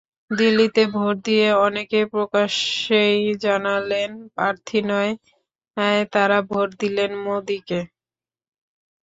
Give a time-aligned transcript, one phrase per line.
[0.31, 5.11] দিল্লিতে ভোট দিয়ে অনেকে প্রকাশ্যেই জানালেন, প্রার্থী নয়,
[6.13, 7.79] তাঁরা ভোট দিলেন মোদিকে।